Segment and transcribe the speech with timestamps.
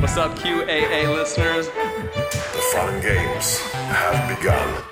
[0.00, 1.66] What's up, QAA listeners?
[1.66, 4.82] The fun games have begun.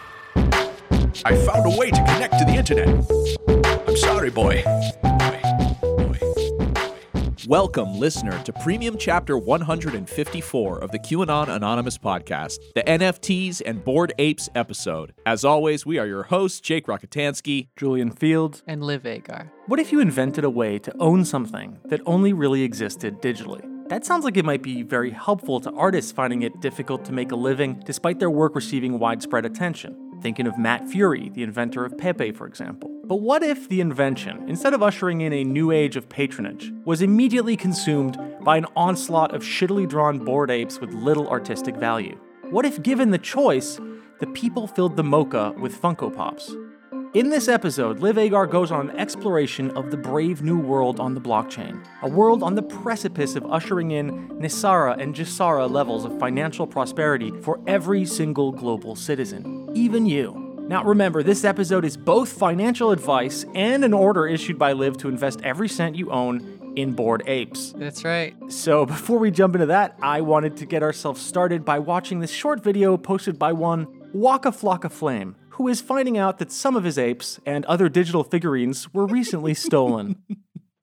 [1.25, 2.89] I found a way to connect to the internet.
[3.89, 4.63] I'm sorry, boy.
[7.47, 14.13] Welcome, listener, to Premium Chapter 154 of the QAnon Anonymous podcast, the NFTs and Bored
[14.19, 15.15] Apes episode.
[15.25, 17.69] As always, we are your hosts, Jake Rockatansky.
[17.77, 18.63] Julian Fields.
[18.67, 19.51] and Liv Agar.
[19.67, 23.78] What if you invented a way to own something that only really existed digitally?
[23.89, 27.33] That sounds like it might be very helpful to artists finding it difficult to make
[27.33, 29.97] a living despite their work receiving widespread attention.
[30.21, 32.91] Thinking of Matt Furie, the inventor of Pepe, for example.
[33.05, 37.01] But what if the invention, instead of ushering in a new age of patronage, was
[37.01, 42.19] immediately consumed by an onslaught of shittily drawn bored apes with little artistic value?
[42.51, 43.81] What if, given the choice,
[44.21, 46.55] the people filled the mocha with Funko Pops?
[47.15, 51.15] In this episode, Liv Agar goes on an exploration of the brave new world on
[51.15, 56.19] the blockchain, a world on the precipice of ushering in NESARA and GESARA levels of
[56.19, 60.67] financial prosperity for every single global citizen, even you.
[60.69, 65.09] Now remember, this episode is both financial advice and an order issued by Liv to
[65.09, 67.73] invest every cent you own in bored apes.
[67.73, 68.37] That's right.
[68.49, 72.31] So, before we jump into that, I wanted to get ourselves started by watching this
[72.31, 76.85] short video posted by one Waka Flocka Flame, who is finding out that some of
[76.85, 80.23] his apes and other digital figurines were recently stolen.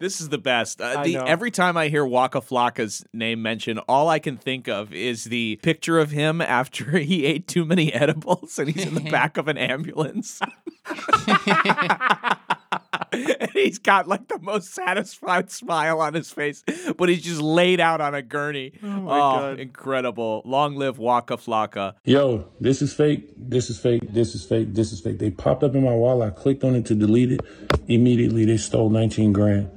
[0.02, 0.82] This is the best.
[0.82, 4.94] Uh, the, every time I hear Waka Flocka's name mentioned, all I can think of
[4.94, 9.10] is the picture of him after he ate too many edibles and he's in the
[9.10, 10.42] back of an ambulance.
[13.12, 16.64] and he's got like the most satisfied smile on his face,
[16.98, 18.74] but he's just laid out on a gurney.
[18.84, 19.60] Oh, my oh, God.
[19.60, 20.42] incredible.
[20.46, 21.96] Long live Waka Flocka.
[22.04, 23.34] Yo, this is fake.
[23.38, 24.02] This is fake.
[24.14, 24.74] This is fake.
[24.74, 25.20] This is fake.
[25.20, 26.34] They popped up in my wallet.
[26.34, 27.42] I clicked on it to delete it.
[27.88, 29.70] Immediately, they stole 19 grand.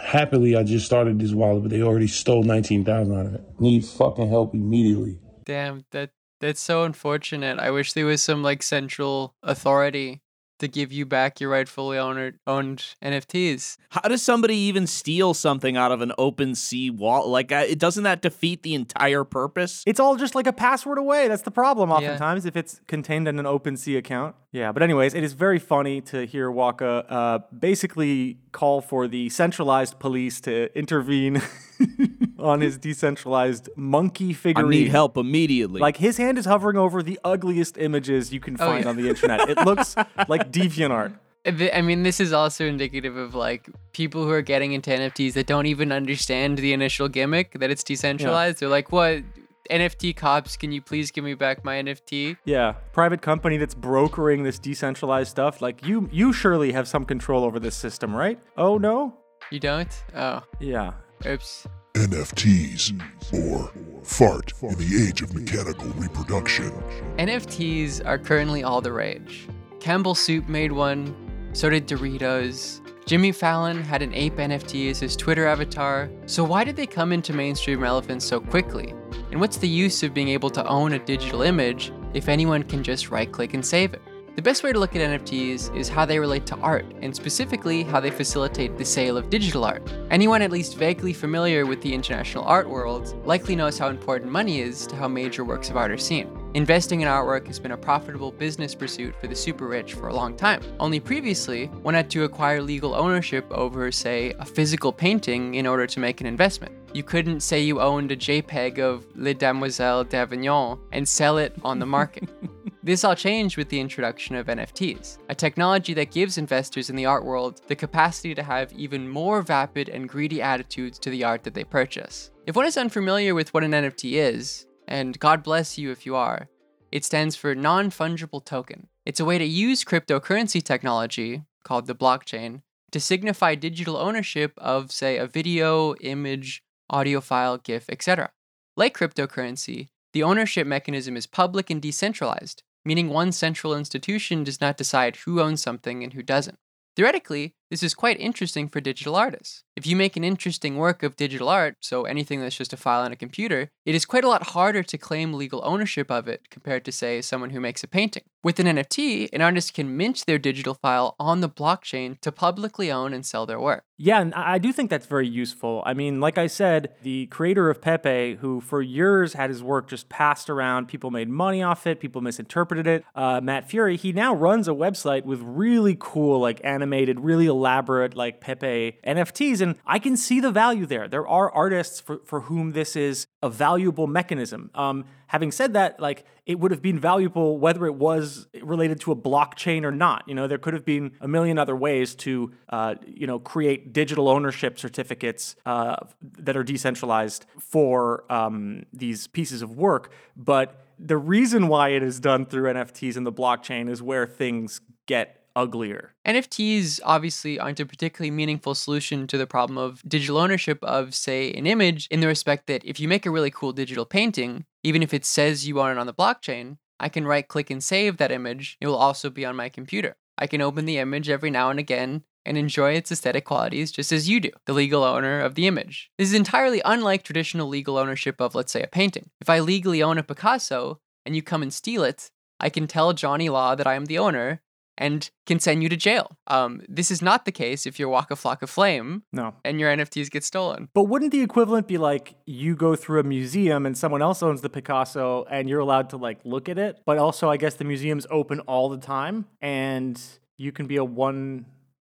[0.00, 3.60] Happily, I just started this wallet, but they already stole 19,000 out of it.
[3.60, 5.18] Need fucking help immediately.
[5.44, 6.10] Damn, that
[6.40, 7.58] that's so unfortunate.
[7.58, 10.20] I wish there was some like central authority
[10.58, 13.76] to give you back your rightfully owned owned NFTs.
[13.90, 17.28] How does somebody even steal something out of an OpenSea wall?
[17.28, 19.82] Like, uh, it doesn't that defeat the entire purpose?
[19.86, 21.28] it's all just like a password away.
[21.28, 21.96] That's the problem, Yeah.
[21.96, 24.34] oftentimes, if it's contained in an OpenSea account.
[24.52, 29.28] Yeah, but, anyways, it is very funny to hear Waka uh, basically call for the
[29.28, 31.42] centralized police to intervene
[32.38, 34.66] on his decentralized monkey figurine.
[34.66, 34.84] I figurine.
[34.84, 35.80] need help immediately.
[35.80, 38.90] Like his hand is hovering over the ugliest images you can Oh, find yeah.
[38.90, 39.48] on the internet.
[39.48, 39.96] It looks
[40.28, 41.14] like DeviantArt.
[41.46, 44.90] Uh, th- I mean, this is also indicative of like people who are getting into
[44.90, 48.60] NFTs that don't even understand the initial gimmick that it's decentralized.
[48.60, 49.22] They're like, "What
[49.70, 50.56] NFT cops?
[50.56, 55.30] Can you please give me back my NFT?" Yeah, private company that's brokering this decentralized
[55.30, 55.62] stuff.
[55.62, 58.38] Like you, you surely have some control over this system, right?
[58.56, 59.14] Oh no.
[59.50, 60.04] You don't?
[60.16, 60.92] Oh, Yeah.
[61.26, 61.66] oops.
[61.98, 63.72] NFTs, or
[64.04, 66.70] fart in the age of mechanical reproduction.
[67.18, 69.48] NFTs are currently all the rage.
[69.80, 71.12] Campbell Soup made one,
[71.54, 72.80] so did Doritos.
[73.04, 76.08] Jimmy Fallon had an ape NFT as his Twitter avatar.
[76.26, 78.94] So why did they come into mainstream relevance so quickly?
[79.32, 82.84] And what's the use of being able to own a digital image if anyone can
[82.84, 84.02] just right click and save it?
[84.38, 87.82] The best way to look at NFTs is how they relate to art, and specifically
[87.82, 89.82] how they facilitate the sale of digital art.
[90.12, 94.60] Anyone at least vaguely familiar with the international art world likely knows how important money
[94.60, 96.30] is to how major works of art are seen.
[96.54, 100.14] Investing in artwork has been a profitable business pursuit for the super rich for a
[100.14, 100.62] long time.
[100.78, 105.88] Only previously, one had to acquire legal ownership over, say, a physical painting in order
[105.88, 106.72] to make an investment.
[106.94, 111.80] You couldn't say you owned a JPEG of Les Demoiselles d'Avignon and sell it on
[111.80, 112.28] the market.
[112.88, 117.04] This all changed with the introduction of NFTs, a technology that gives investors in the
[117.04, 121.44] art world the capacity to have even more vapid and greedy attitudes to the art
[121.44, 122.30] that they purchase.
[122.46, 126.16] If one is unfamiliar with what an NFT is, and God bless you if you
[126.16, 126.48] are,
[126.90, 128.86] it stands for non fungible token.
[129.04, 132.62] It's a way to use cryptocurrency technology, called the blockchain,
[132.92, 138.30] to signify digital ownership of, say, a video, image, audio file, GIF, etc.
[138.78, 144.76] Like cryptocurrency, the ownership mechanism is public and decentralized, meaning one central institution does not
[144.76, 146.58] decide who owns something and who doesn't.
[146.96, 149.64] Theoretically, this is quite interesting for digital artists.
[149.76, 153.04] If you make an interesting work of digital art, so anything that's just a file
[153.04, 156.50] on a computer, it is quite a lot harder to claim legal ownership of it
[156.50, 158.24] compared to, say, someone who makes a painting.
[158.42, 162.90] With an NFT, an artist can mint their digital file on the blockchain to publicly
[162.90, 163.84] own and sell their work.
[164.00, 165.82] Yeah, and I do think that's very useful.
[165.84, 169.88] I mean, like I said, the creator of Pepe, who for years had his work
[169.88, 173.04] just passed around, people made money off it, people misinterpreted it.
[173.16, 178.14] Uh, Matt Furie, he now runs a website with really cool, like animated, really elaborate
[178.14, 179.60] like Pepe NFTs.
[179.60, 181.08] And I can see the value there.
[181.08, 184.70] There are artists for, for whom this is a valuable mechanism.
[184.74, 189.12] Um, having said that, like it would have been valuable whether it was related to
[189.12, 190.22] a blockchain or not.
[190.26, 193.92] You know, there could have been a million other ways to, uh, you know, create
[193.92, 195.96] digital ownership certificates uh,
[196.38, 200.12] that are decentralized for um, these pieces of work.
[200.36, 204.80] But the reason why it is done through NFTs and the blockchain is where things
[205.06, 206.14] get uglier.
[206.24, 211.52] NFTs obviously aren't a particularly meaningful solution to the problem of digital ownership of, say,
[211.52, 215.02] an image, in the respect that if you make a really cool digital painting, even
[215.02, 218.16] if it says you own it on the blockchain, I can right click and save
[218.18, 218.76] that image.
[218.80, 220.16] It will also be on my computer.
[220.38, 224.12] I can open the image every now and again and enjoy its aesthetic qualities just
[224.12, 226.10] as you do, the legal owner of the image.
[226.18, 229.30] This is entirely unlike traditional legal ownership of, let's say, a painting.
[229.40, 233.12] If I legally own a Picasso and you come and steal it, I can tell
[233.12, 234.62] Johnny Law that I am the owner
[234.98, 236.36] and can send you to jail.
[236.48, 239.54] Um, this is not the case if you're Waka Flocka Flame No.
[239.64, 240.88] and your NFTs get stolen.
[240.92, 244.60] But wouldn't the equivalent be like you go through a museum and someone else owns
[244.60, 246.98] the Picasso and you're allowed to like look at it?
[247.06, 250.20] But also, I guess the museum's open all the time and
[250.56, 251.64] you can be a one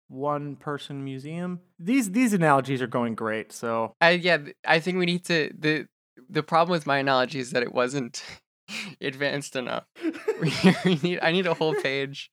[0.09, 1.59] one person museum.
[1.79, 3.51] These these analogies are going great.
[3.51, 5.85] So I, yeah, I think we need to the
[6.29, 8.23] the problem with my analogy is that it wasn't
[9.01, 9.85] advanced enough.
[10.85, 12.31] We, need I need a whole page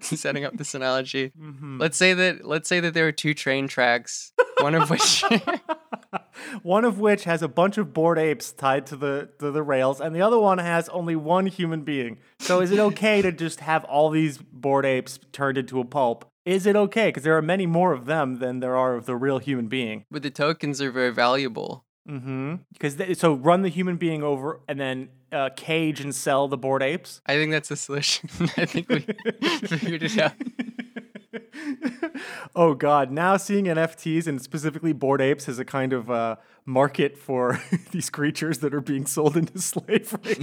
[0.00, 1.32] setting up this analogy.
[1.38, 1.78] Mm-hmm.
[1.78, 5.24] Let's say that let's say that there are two train tracks, one of which
[6.62, 10.00] one of which has a bunch of bored apes tied to the to the rails,
[10.00, 12.18] and the other one has only one human being.
[12.38, 16.24] So is it okay to just have all these bored apes turned into a pulp?
[16.44, 17.08] Is it okay?
[17.08, 20.04] Because there are many more of them than there are of the real human being.
[20.10, 21.84] but the tokens are very valuable.
[22.08, 22.56] Mm-hmm.
[22.72, 26.56] Because th- so run the human being over and then uh, cage and sell the
[26.56, 27.20] bored apes.
[27.26, 28.30] I think that's the solution.
[28.56, 29.00] I think we
[29.66, 30.32] figured it out.
[32.56, 33.10] oh God!
[33.10, 38.10] Now seeing NFTs and specifically bored apes as a kind of uh, market for these
[38.10, 40.36] creatures that are being sold into slavery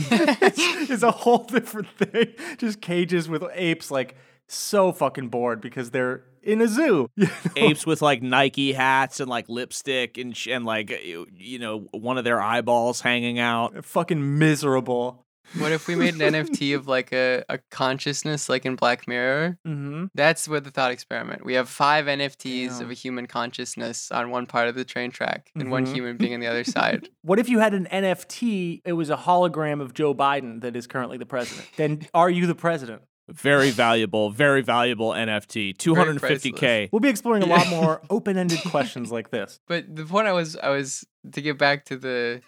[0.90, 2.34] is a whole different thing.
[2.58, 4.16] Just cages with apes, like
[4.48, 7.10] so fucking bored because they're in a zoo.
[7.16, 7.32] you know?
[7.56, 11.88] Apes with like Nike hats and like lipstick and sh- and like you you know
[11.92, 13.86] one of their eyeballs hanging out.
[13.86, 15.24] fucking miserable.
[15.58, 19.58] What if we made an NFT of like a, a consciousness like in Black Mirror?
[19.66, 20.08] Mm-hmm.
[20.14, 21.46] That's what the thought experiment.
[21.46, 25.50] We have five NFTs of a human consciousness on one part of the train track
[25.56, 25.94] and one Mhm.
[25.94, 27.08] human being on the other side.
[27.22, 28.82] What if you had an NFT?
[28.86, 31.68] It was a hologram of Joe Biden that is currently the president.
[31.78, 33.04] then are you the president?
[33.30, 35.76] Very valuable, very valuable NFT.
[35.76, 36.90] 250k.
[36.92, 39.60] We'll be exploring a lot more open-ended questions like this.
[39.68, 42.42] But the point I was I was to get back to the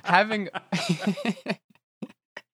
[0.04, 0.48] having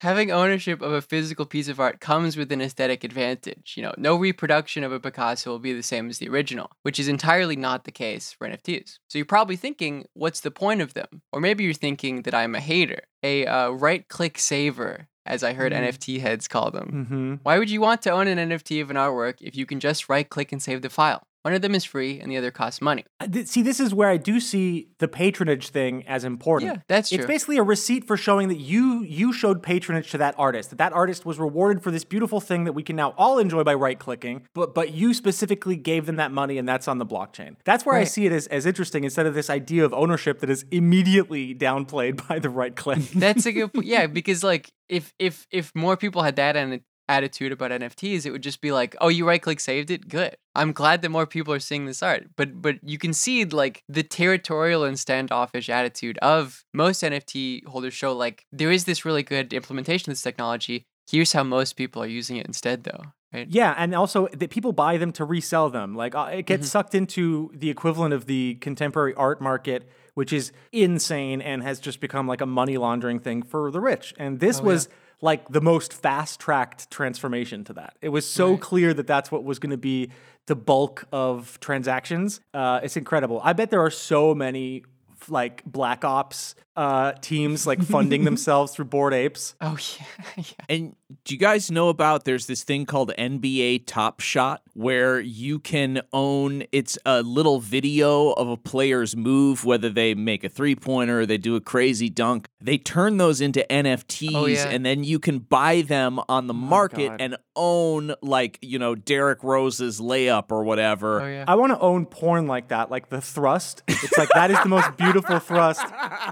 [0.03, 3.75] having ownership of a physical piece of art comes with an aesthetic advantage.
[3.77, 6.99] You know, no reproduction of a Picasso will be the same as the original, which
[6.99, 8.99] is entirely not the case for NFTs.
[9.09, 11.23] So you're probably thinking, what's the point of them?
[11.33, 15.73] Or maybe you're thinking that I'm a hater, a uh, right-click saver, as I heard
[15.73, 15.89] Mm.
[15.89, 17.07] NFT heads call them.
[17.07, 17.35] Mm-hmm.
[17.43, 20.09] Why would you want to own an NFT of an artwork if you can just
[20.09, 21.27] right click and save the file?
[21.43, 23.05] One of them is free and the other costs money.
[23.21, 26.73] Uh, see, this is where I do see the patronage thing as important.
[26.73, 27.19] Yeah, that's true.
[27.19, 30.71] It's basically a receipt for showing that you you showed patronage to that artist.
[30.71, 33.65] That that artist was rewarded for this beautiful thing that we can now all enjoy
[33.65, 34.47] by right clicking.
[34.55, 37.57] But but you specifically gave them that money, and that's on the blockchain.
[37.65, 40.51] That's where I see it as, as interesting instead of this idea of ownership that
[40.51, 43.01] is immediately downplayed by the right click.
[43.11, 43.87] That's a good point.
[43.93, 48.31] Yeah, because like if if if more people had that an attitude about NFTs, it
[48.31, 50.37] would just be like, oh, you right click saved it, good.
[50.55, 52.29] I'm glad that more people are seeing this art.
[52.37, 57.95] But but you can see like the territorial and standoffish attitude of most NFT holders
[57.95, 60.87] show like there is this really good implementation of this technology.
[61.11, 63.13] Here's how most people are using it instead, though.
[63.33, 63.49] Right?
[63.49, 65.95] Yeah, and also that people buy them to resell them.
[65.95, 66.69] Like uh, it gets Mm-hmm.
[66.69, 72.01] sucked into the equivalent of the contemporary art market, which is insane and has just
[72.01, 74.13] become like a money laundering thing for the rich.
[74.19, 74.89] And this Oh, was
[75.23, 77.97] like the most fast tracked transformation to that.
[78.03, 80.11] It was so clear that that's what was going to be
[80.47, 82.41] the bulk of transactions.
[82.53, 83.41] Uh, it's incredible.
[83.45, 84.85] I bet there are so many
[85.29, 89.55] like black ops uh, teams like funding themselves through bored apes.
[89.61, 90.45] Oh yeah, yeah.
[90.69, 95.59] And do you guys know about there's this thing called NBA Top Shot where you
[95.59, 100.75] can own it's a little video of a player's move, whether they make a three
[100.75, 102.49] pointer or they do a crazy dunk.
[102.61, 104.69] They turn those into NFTs Oh, yeah.
[104.69, 107.21] and then you can buy them on the market God.
[107.21, 111.21] and own like, you know, Derrick Rose's layup or whatever.
[111.21, 111.45] Oh yeah.
[111.47, 113.83] I want to own porn like that, like the thrust.
[113.89, 115.83] It's like that is the most beautiful thrust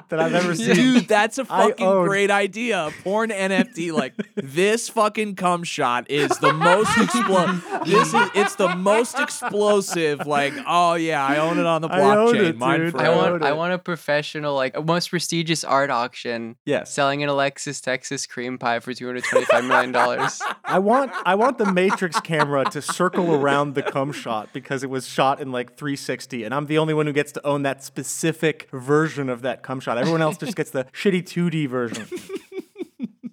[0.08, 0.74] that I've I've ever seen.
[0.74, 2.86] Dude, that's a fucking own- great idea.
[2.86, 7.64] A porn NFT like this fucking cum shot is the most explosive.
[7.86, 10.26] This is it's the most explosive.
[10.26, 12.44] Like, oh yeah, I own it on the I own blockchain.
[12.50, 12.94] it, Mine dude.
[12.96, 13.16] I forever.
[13.16, 16.92] want own I want a professional, like a most prestigious art auction Yes.
[16.92, 20.40] selling an Alexis Texas cream pie for two hundred twenty-five million dollars.
[20.64, 24.90] I want I want the Matrix camera to circle around the cum shot because it
[24.90, 27.82] was shot in like 360, and I'm the only one who gets to own that
[27.82, 29.98] specific version of that cum shot.
[29.98, 32.06] Everyone else just gets the shitty 2D version.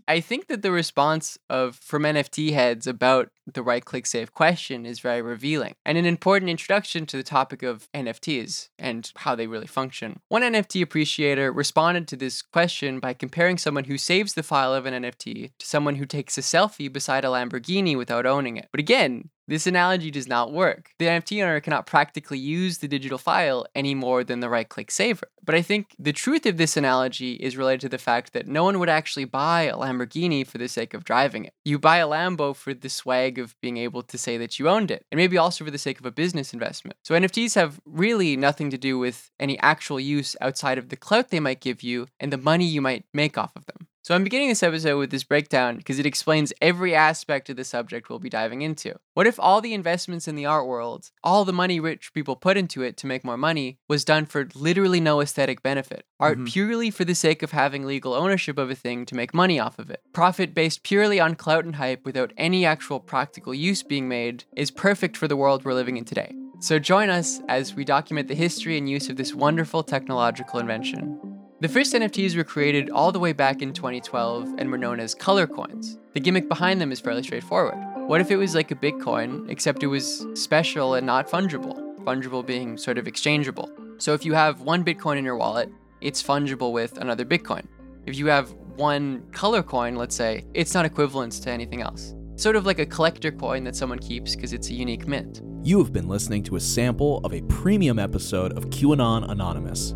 [0.10, 4.86] I think that the response of from NFT heads about the right click save question
[4.86, 9.48] is very revealing and an important introduction to the topic of NFTs and how they
[9.48, 10.22] really function.
[10.30, 14.86] One NFT appreciator responded to this question by comparing someone who saves the file of
[14.86, 18.70] an NFT to someone who takes a selfie beside a Lamborghini without owning it.
[18.72, 20.92] But again, this analogy does not work.
[21.00, 24.92] The NFT owner cannot practically use the digital file any more than the right click
[24.92, 25.30] saver.
[25.44, 28.66] But I think the truth of this analogy is related to the fact that no
[28.66, 31.54] one would actually buy a Lamborghini for the sake of driving it.
[31.64, 34.92] You buy a Lambo for the swag of being able to say that you owned
[34.92, 36.98] it, and maybe also for the sake of a business investment.
[37.04, 41.30] So NFTs have really nothing to do with any actual use outside of the clout
[41.30, 43.87] they might give you and the money you might make off of them.
[44.08, 47.66] So I'm beginning this episode with this breakdown because it explains every aspect of the
[47.66, 48.96] subject we'll be diving into.
[49.16, 52.56] What if all the investments in the art world, all the money rich people put
[52.56, 56.06] into it to make more money, was done for literally no aesthetic benefit?
[56.22, 56.46] Art mm-hmm.
[56.46, 59.78] purely for the sake of having legal ownership of a thing to make money off
[59.78, 60.00] of it.
[60.14, 64.72] Profit based purely on clout and hype without any actual practical use being made is
[64.72, 66.34] perfect for the world we're living in today.
[66.62, 71.27] So join us as we document the history and use of this wonderful technological invention.
[71.60, 75.16] The first NFTs were created all the way back in 2012 and were known as
[75.16, 75.98] color coins.
[76.14, 77.80] The gimmick behind them is fairly straightforward.
[78.08, 81.98] What if it was like a Bitcoin, except it was special and not fungible?
[82.04, 83.72] Fungible being sort of exchangeable.
[83.98, 87.66] So if you have one Bitcoin in your wallet, it's fungible with another Bitcoin.
[88.06, 92.14] If you have one color coin, let's say, it's not equivalent to anything else.
[92.36, 95.42] Sort of like a collector coin that someone keeps because it's a unique mint.
[95.64, 99.96] You have been listening to a sample of a premium episode of QAnon Anonymous.